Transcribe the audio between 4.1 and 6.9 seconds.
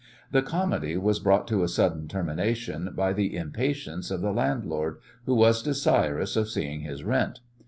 the landlord, who was desirous of seeing